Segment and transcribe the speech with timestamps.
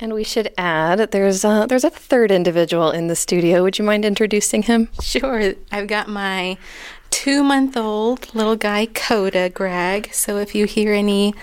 [0.00, 3.62] And we should add there's a, there's a third individual in the studio.
[3.62, 4.88] Would you mind introducing him?
[5.02, 5.54] Sure.
[5.72, 6.56] I've got my
[7.10, 10.10] two month old little guy, Coda Greg.
[10.12, 11.34] So if you hear any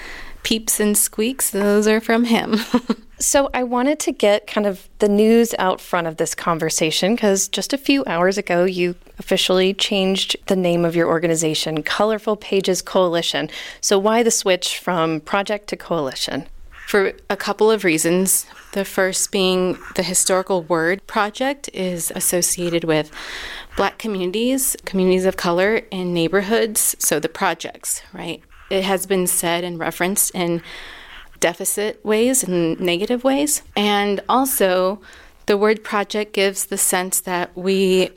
[0.43, 2.59] peeps and squeaks, those are from him.
[3.19, 7.47] so I wanted to get kind of the news out front of this conversation because
[7.47, 12.81] just a few hours ago you officially changed the name of your organization, Colorful Pages
[12.81, 13.49] Coalition.
[13.81, 16.45] So why the switch from project to coalition?
[16.87, 18.45] For a couple of reasons.
[18.73, 23.09] The first being the Historical Word Project is associated with
[23.75, 28.41] black communities, communities of color in neighborhoods, so the projects, right?
[28.69, 30.61] It has been said and referenced in
[31.39, 33.61] deficit ways and negative ways.
[33.75, 35.01] And also,
[35.45, 38.09] the word project gives the sense that we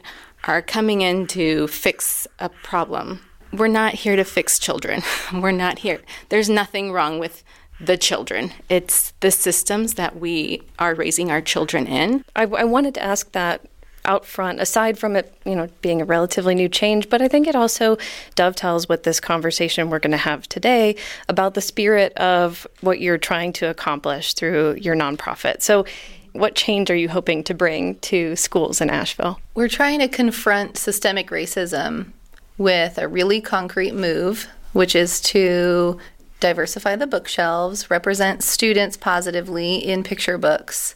[0.45, 3.21] are coming in to fix a problem.
[3.53, 5.03] We're not here to fix children.
[5.33, 6.01] We're not here.
[6.29, 7.43] There's nothing wrong with
[7.81, 8.53] the children.
[8.69, 12.25] It's the systems that we are raising our children in.
[12.35, 13.65] I, I wanted to ask that
[14.05, 17.47] out front, aside from it, you know, being a relatively new change, but I think
[17.47, 17.99] it also
[18.35, 20.97] dovetails with this conversation we're going to have today
[21.29, 25.63] about the spirit of what you're trying to accomplish through your nonprofit.
[25.63, 25.85] So,
[26.33, 29.41] what change are you hoping to bring to schools in Asheville?
[29.55, 32.13] We're trying to confront systemic racism
[32.59, 35.99] with a really concrete move, which is to
[36.41, 40.95] diversify the bookshelves, represent students positively in picture books.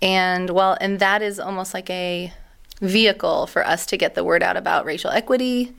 [0.00, 2.32] And well, and that is almost like a
[2.80, 5.74] vehicle for us to get the word out about racial equity,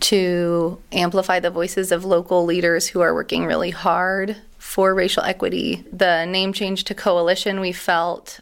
[0.00, 5.84] to amplify the voices of local leaders who are working really hard for racial equity.
[5.92, 8.40] The name change to coalition, we felt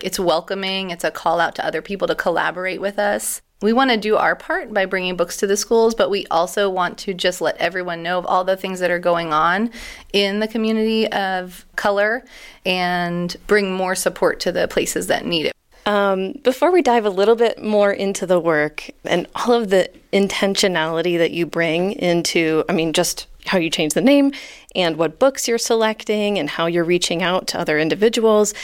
[0.00, 3.90] it's welcoming, it's a call out to other people to collaborate with us we want
[3.90, 7.14] to do our part by bringing books to the schools, but we also want to
[7.14, 9.70] just let everyone know of all the things that are going on
[10.12, 12.24] in the community of color
[12.66, 15.52] and bring more support to the places that need it.
[15.84, 19.90] Um, before we dive a little bit more into the work and all of the
[20.12, 24.32] intentionality that you bring into, I mean, just how you change the name
[24.74, 28.54] and what books you're selecting and how you're reaching out to other individuals,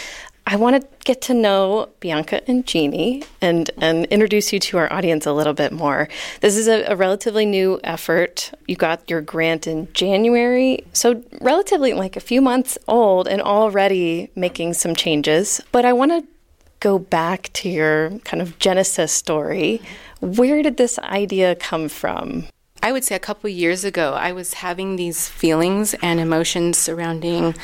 [0.51, 4.91] I want to get to know Bianca and Jeannie and, and introduce you to our
[4.91, 6.09] audience a little bit more.
[6.41, 8.51] This is a, a, relatively new effort.
[8.67, 14.31] You got your grant in January, so relatively like a few months old and already
[14.35, 15.61] making some changes.
[15.71, 16.27] But I want to
[16.81, 19.83] go back to your kind of genesis story.
[20.23, 22.47] Where did this idea come from?
[22.83, 27.55] I would say a couple years ago, I was having these feelings and emotions surrounding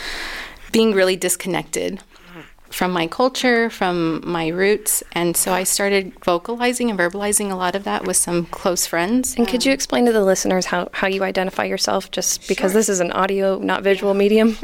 [0.71, 2.03] being really disconnected
[2.75, 5.03] from my culture, from my roots.
[5.13, 9.37] And so I started vocalizing and verbalizing a lot of that with some close friends.
[9.37, 12.73] And could you um, explain to the listeners how, how you identify yourself, just because
[12.73, 12.81] sure.
[12.81, 14.57] this is an audio, not visual medium?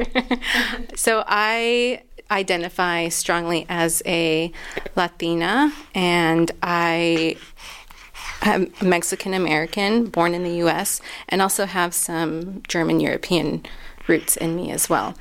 [0.96, 4.50] so I identify strongly as a
[4.96, 7.36] Latina, and I
[8.42, 13.64] am Mexican American, born in the US, and also have some German European
[14.08, 15.14] roots in me as well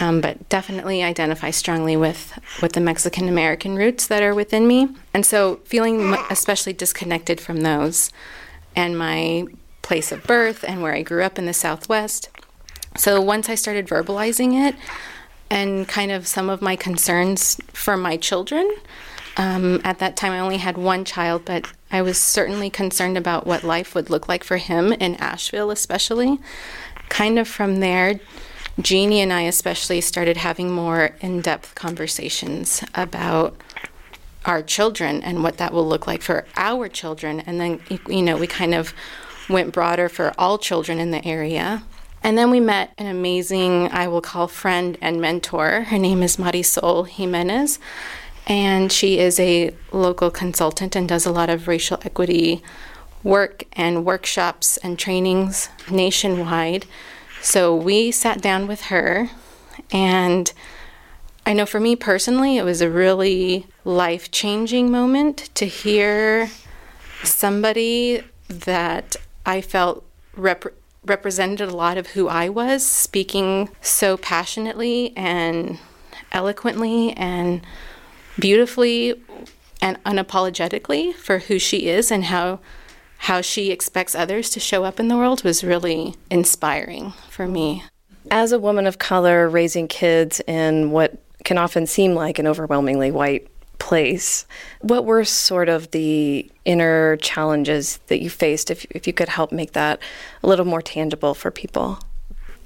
[0.00, 4.88] um, but definitely identify strongly with with the Mexican American roots that are within me,
[5.12, 8.10] and so feeling especially disconnected from those,
[8.74, 9.46] and my
[9.82, 12.30] place of birth and where I grew up in the Southwest.
[12.96, 14.76] So once I started verbalizing it,
[15.50, 18.68] and kind of some of my concerns for my children.
[19.36, 23.46] Um, at that time, I only had one child, but I was certainly concerned about
[23.46, 26.38] what life would look like for him in Asheville, especially.
[27.08, 28.20] Kind of from there,
[28.80, 33.56] Jeannie and I especially started having more in depth conversations about
[34.44, 37.40] our children and what that will look like for our children.
[37.40, 38.92] And then, you know, we kind of
[39.48, 41.84] went broader for all children in the area.
[42.22, 45.82] And then we met an amazing, I will call friend and mentor.
[45.82, 47.78] Her name is Marisol Jimenez.
[48.46, 52.62] And she is a local consultant and does a lot of racial equity
[53.22, 56.86] work and workshops and trainings nationwide.
[57.44, 59.28] So we sat down with her,
[59.92, 60.50] and
[61.44, 66.48] I know for me personally, it was a really life changing moment to hear
[67.22, 70.74] somebody that I felt rep-
[71.04, 75.78] represented a lot of who I was speaking so passionately and
[76.32, 77.60] eloquently and
[78.40, 79.22] beautifully
[79.82, 82.60] and unapologetically for who she is and how
[83.24, 87.82] how she expects others to show up in the world was really inspiring for me.
[88.30, 93.10] As a woman of color raising kids in what can often seem like an overwhelmingly
[93.10, 93.48] white
[93.78, 94.44] place,
[94.82, 99.52] what were sort of the inner challenges that you faced, if, if you could help
[99.52, 100.00] make that
[100.42, 101.98] a little more tangible for people?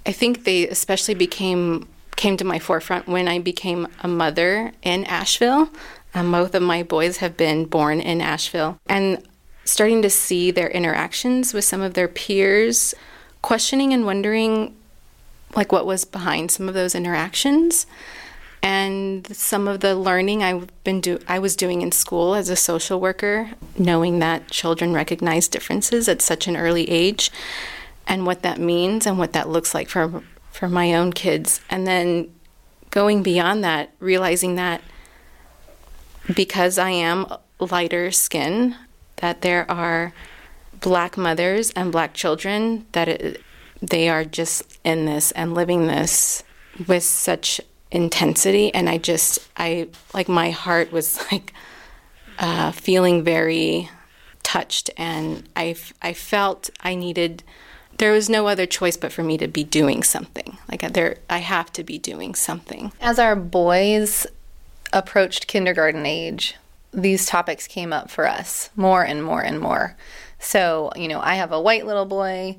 [0.06, 5.04] I think they especially became came to my forefront when I became a mother in
[5.04, 5.68] Asheville.
[6.14, 8.80] Um, both of my boys have been born in Asheville.
[8.88, 9.22] And
[9.68, 12.94] starting to see their interactions with some of their peers,
[13.42, 14.74] questioning and wondering
[15.54, 17.86] like what was behind some of those interactions.
[18.62, 22.56] And some of the learning I've been do I was doing in school as a
[22.56, 27.30] social worker, knowing that children recognize differences at such an early age
[28.06, 31.60] and what that means and what that looks like for for my own kids.
[31.68, 32.32] And then
[32.90, 34.80] going beyond that realizing that
[36.34, 37.26] because I am
[37.60, 38.74] lighter skin
[39.18, 40.12] that there are
[40.80, 43.42] black mothers and black children that it,
[43.80, 46.42] they are just in this and living this
[46.86, 47.60] with such
[47.90, 48.72] intensity.
[48.74, 51.52] And i just i like my heart was like
[52.38, 53.90] uh, feeling very
[54.42, 54.90] touched.
[54.96, 57.42] And I, I felt i needed
[57.98, 60.58] there was no other choice but for me to be doing something.
[60.70, 62.92] Like there i have to be doing something.
[63.00, 64.26] As our boys
[64.92, 66.54] approached kindergarten age
[66.92, 69.96] these topics came up for us more and more and more
[70.38, 72.56] so you know i have a white little boy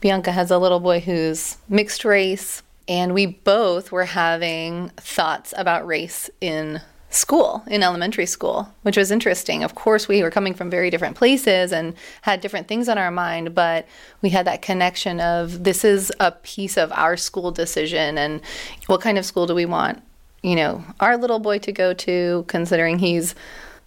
[0.00, 5.86] bianca has a little boy who's mixed race and we both were having thoughts about
[5.86, 6.80] race in
[7.10, 9.64] school, in elementary school, which was interesting.
[9.64, 13.10] Of course, we were coming from very different places and had different things on our
[13.10, 13.86] mind, but
[14.22, 18.40] we had that connection of this is a piece of our school decision and
[18.86, 20.02] what kind of school do we want,
[20.42, 23.34] you know, our little boy to go to, considering he's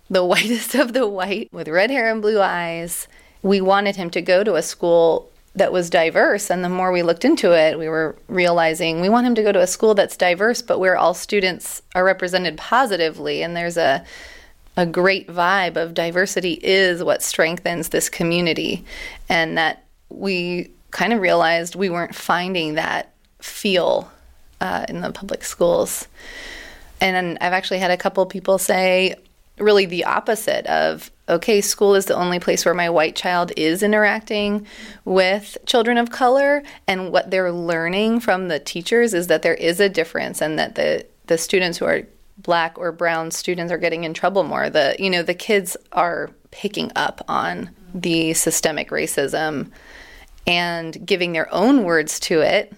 [0.09, 3.07] the whitest of the white with red hair and blue eyes.
[3.41, 6.49] We wanted him to go to a school that was diverse.
[6.49, 9.51] And the more we looked into it, we were realizing we want him to go
[9.51, 13.41] to a school that's diverse, but where all students are represented positively.
[13.43, 14.05] And there's a
[14.77, 18.85] a great vibe of diversity is what strengthens this community.
[19.27, 24.09] And that we kind of realized we weren't finding that feel
[24.61, 26.07] uh, in the public schools.
[27.01, 29.15] And I've actually had a couple people say,
[29.59, 33.83] really the opposite of okay, school is the only place where my white child is
[33.83, 34.65] interacting
[35.05, 36.63] with children of color.
[36.87, 40.73] And what they're learning from the teachers is that there is a difference and that
[40.73, 42.01] the, the students who are
[42.39, 44.69] black or brown students are getting in trouble more.
[44.69, 49.71] The you know, the kids are picking up on the systemic racism
[50.47, 52.73] and giving their own words to it,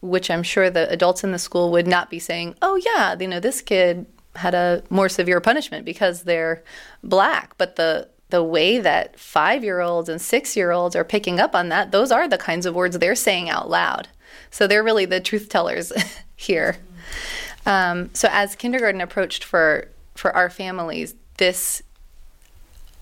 [0.00, 3.28] which I'm sure the adults in the school would not be saying, "Oh yeah, you
[3.28, 4.06] know, this kid
[4.36, 6.62] had a more severe punishment because they're
[7.02, 7.54] black.
[7.58, 11.54] But the the way that five year olds and six year olds are picking up
[11.54, 14.08] on that, those are the kinds of words they're saying out loud.
[14.50, 15.92] So they're really the truth tellers
[16.36, 16.76] here.
[17.66, 21.82] Um, so as kindergarten approached for for our families, this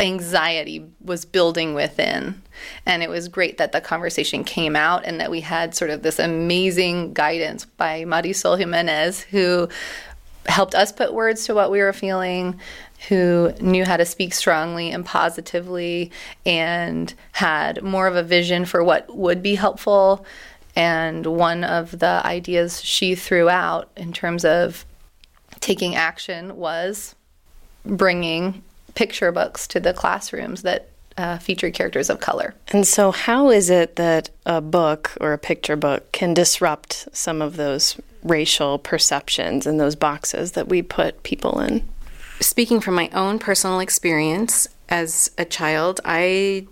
[0.00, 2.40] anxiety was building within.
[2.86, 6.02] And it was great that the conversation came out and that we had sort of
[6.02, 9.68] this amazing guidance by Marisol Jimenez, who
[10.48, 12.58] helped us put words to what we were feeling,
[13.08, 16.10] who knew how to speak strongly and positively
[16.44, 20.24] and had more of a vision for what would be helpful.
[20.74, 24.84] And one of the ideas she threw out in terms of
[25.60, 27.14] taking action was
[27.84, 28.62] bringing
[28.94, 32.54] picture books to the classrooms that uh, featured characters of color.
[32.68, 37.42] And so, how is it that a book or a picture book can disrupt some
[37.42, 41.86] of those racial perceptions and those boxes that we put people in?
[42.40, 46.66] Speaking from my own personal experience as a child, I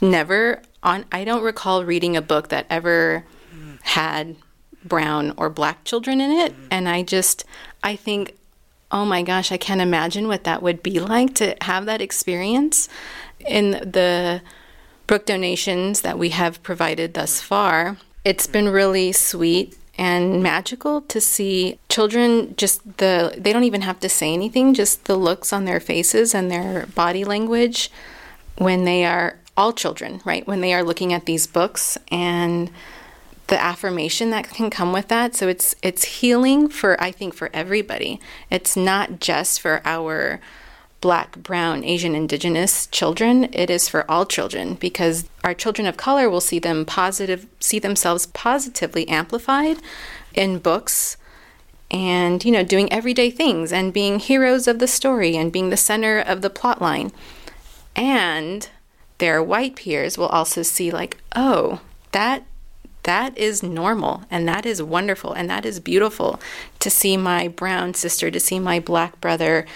[0.00, 3.24] never on I don't recall reading a book that ever
[3.82, 4.36] had
[4.84, 7.44] brown or black children in it and I just
[7.82, 8.36] I think
[8.94, 12.88] oh my gosh, I can't imagine what that would be like to have that experience
[13.46, 14.42] in the
[15.06, 17.96] book donations that we have provided thus far.
[18.24, 24.00] It's been really sweet and magical to see children just the they don't even have
[24.00, 27.90] to say anything just the looks on their faces and their body language
[28.58, 32.70] when they are all children right when they are looking at these books and
[33.46, 37.48] the affirmation that can come with that so it's it's healing for i think for
[37.52, 38.20] everybody
[38.50, 40.40] it's not just for our
[41.04, 46.30] black, brown, Asian, indigenous children, it is for all children because our children of color
[46.30, 49.76] will see them positive see themselves positively amplified
[50.32, 51.18] in books
[51.90, 55.76] and you know doing everyday things and being heroes of the story and being the
[55.76, 57.12] center of the plot line.
[57.94, 58.66] And
[59.18, 61.82] their white peers will also see like, "Oh,
[62.12, 62.44] that
[63.02, 66.40] that is normal and that is wonderful and that is beautiful
[66.78, 69.66] to see my brown sister, to see my black brother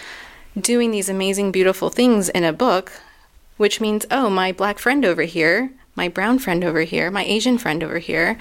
[0.63, 2.93] doing these amazing, beautiful things in a book,
[3.57, 7.59] which means, oh, my black friend over here, my brown friend over here, my Asian
[7.59, 8.39] friend over here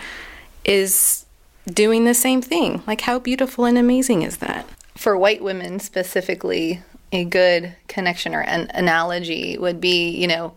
[0.64, 1.26] is
[1.66, 2.82] doing the same thing.
[2.86, 4.68] Like, how beautiful and amazing is that?
[4.96, 6.82] For white women specifically,
[7.12, 10.56] a good connection or an analogy would be, you know,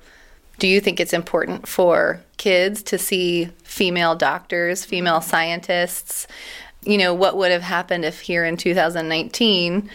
[0.58, 6.26] do you think it's important for kids to see female doctors, female scientists?
[6.82, 9.90] You know, what would have happened if here in 2019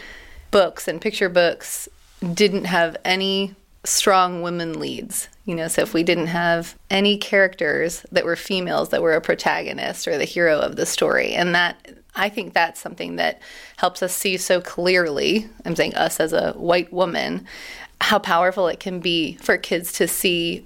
[0.55, 1.89] books and picture books
[2.33, 5.27] didn't have any strong women leads?
[5.43, 9.19] You know, so if we didn't have any characters that were females that were a
[9.19, 11.75] protagonist or the hero of the story, and that
[12.15, 13.41] I think that's something that
[13.75, 15.49] helps us see so clearly.
[15.65, 17.45] I'm saying us as a white woman,
[17.99, 20.65] how powerful it can be for kids to see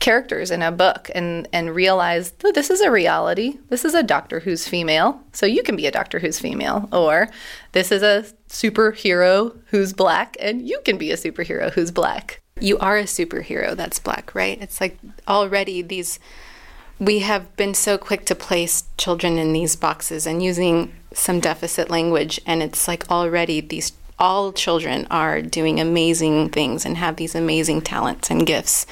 [0.00, 3.58] characters in a book and and realize oh, this is a reality.
[3.68, 7.28] This is a doctor who's female, so you can be a doctor who's female, or
[7.72, 12.40] this is a superhero who's black, and you can be a superhero who's black.
[12.58, 14.60] You are a superhero that's black, right?
[14.60, 16.18] It's like already these
[16.98, 21.88] we have been so quick to place children in these boxes and using some deficit
[21.88, 27.34] language and it's like already these all children are doing amazing things and have these
[27.34, 28.84] amazing talents and gifts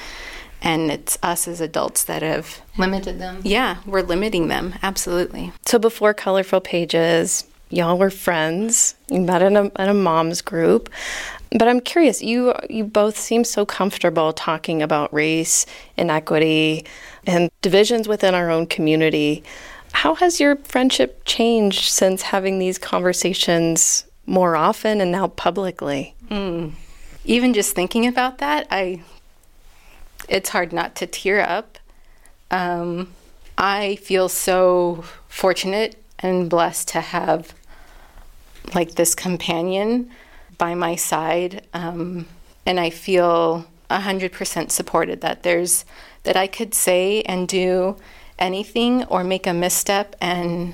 [0.61, 3.41] and it's us as adults that have limited them.
[3.43, 5.51] Yeah, we're limiting them absolutely.
[5.65, 8.95] So before Colorful Pages, y'all were friends.
[9.09, 10.89] You met in a, in a mom's group.
[11.51, 15.65] But I'm curious, you you both seem so comfortable talking about race,
[15.97, 16.85] inequity,
[17.25, 19.43] and divisions within our own community.
[19.91, 26.13] How has your friendship changed since having these conversations more often and now publicly?
[26.29, 26.73] Mm.
[27.25, 29.01] Even just thinking about that, I
[30.29, 31.77] it's hard not to tear up.
[32.51, 33.13] Um,
[33.57, 37.53] I feel so fortunate and blessed to have
[38.73, 40.11] like this companion
[40.57, 42.25] by my side, um,
[42.65, 45.21] and I feel hundred percent supported.
[45.21, 45.85] That there's
[46.23, 47.97] that I could say and do
[48.37, 50.73] anything or make a misstep, and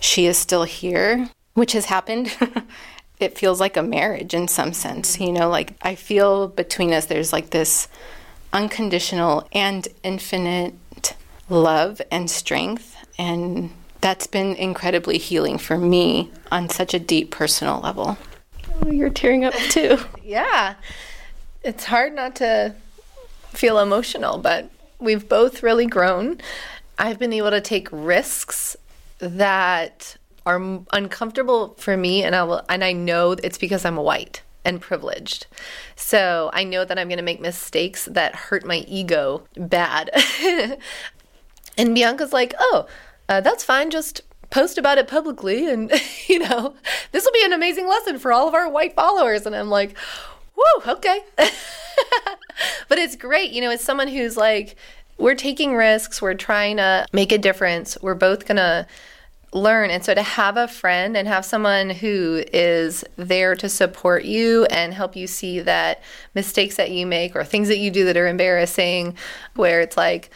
[0.00, 2.36] she is still here, which has happened.
[3.20, 5.48] it feels like a marriage in some sense, you know.
[5.48, 7.88] Like I feel between us, there's like this
[8.56, 11.14] unconditional and infinite
[11.50, 12.96] love and strength.
[13.18, 13.70] And
[14.00, 18.16] that's been incredibly healing for me on such a deep personal level.
[18.82, 19.98] Oh, you're tearing up too.
[20.24, 20.74] yeah.
[21.62, 22.74] It's hard not to
[23.50, 26.40] feel emotional, but we've both really grown.
[26.98, 28.74] I've been able to take risks
[29.18, 34.42] that are uncomfortable for me and I will and I know it's because I'm white
[34.66, 35.46] and privileged.
[35.94, 40.10] So I know that I'm going to make mistakes that hurt my ego bad.
[41.78, 42.86] and Bianca's like, oh,
[43.28, 43.90] uh, that's fine.
[43.90, 44.20] Just
[44.50, 45.70] post about it publicly.
[45.70, 45.90] And,
[46.26, 46.74] you know,
[47.12, 49.46] this will be an amazing lesson for all of our white followers.
[49.46, 49.96] And I'm like,
[50.56, 51.20] whoa, okay.
[52.88, 53.52] but it's great.
[53.52, 54.76] You know, as someone who's like,
[55.16, 58.86] we're taking risks, we're trying to make a difference, we're both going to
[59.56, 59.90] learn.
[59.90, 64.66] And so to have a friend and have someone who is there to support you
[64.66, 66.02] and help you see that
[66.34, 69.16] mistakes that you make or things that you do that are embarrassing,
[69.54, 70.30] where it's like,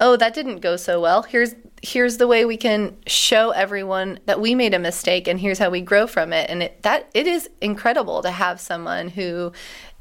[0.00, 1.22] oh, that didn't go so well.
[1.22, 5.58] Here's here's the way we can show everyone that we made a mistake and here's
[5.58, 6.50] how we grow from it.
[6.50, 9.52] And it, that it is incredible to have someone who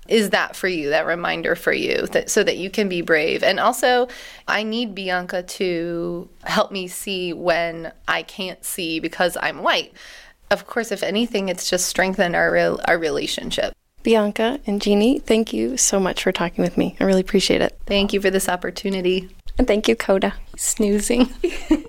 [0.08, 3.44] is that for you, that reminder for you, that, so that you can be brave.
[3.44, 4.08] And also,
[4.48, 9.94] I need Bianca to help me see when I can't see because I'm white.
[10.52, 13.74] Of course, if anything, it's just strengthened our, re- our relationship.
[14.04, 16.96] Bianca and Jeannie, thank you so much for talking with me.
[17.00, 17.76] I really appreciate it.
[17.88, 19.30] Thank you for this opportunity.
[19.58, 20.36] And thank you, Coda.
[20.56, 21.34] Snoozing.